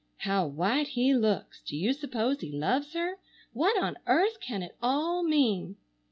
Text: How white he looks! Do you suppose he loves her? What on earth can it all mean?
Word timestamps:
How 0.17 0.47
white 0.47 0.87
he 0.87 1.13
looks! 1.13 1.61
Do 1.61 1.77
you 1.77 1.93
suppose 1.93 2.39
he 2.39 2.51
loves 2.51 2.93
her? 2.93 3.19
What 3.53 3.77
on 3.79 3.99
earth 4.07 4.39
can 4.39 4.63
it 4.63 4.75
all 4.81 5.21
mean? 5.21 5.75